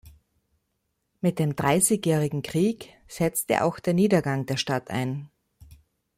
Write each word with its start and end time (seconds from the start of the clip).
Mit 1.19 1.37
dem 1.37 1.55
Dreißigjährigen 1.55 2.41
Krieg 2.41 2.89
setzte 3.07 3.63
auch 3.63 3.79
der 3.79 3.93
Niedergang 3.93 4.47
der 4.47 4.57
Stadt 4.57 4.89
ein. 4.89 5.29